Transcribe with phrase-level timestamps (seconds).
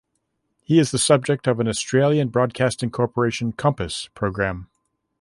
[0.63, 4.67] He is the subject of an Australian Broadcasting Corporation Compass program.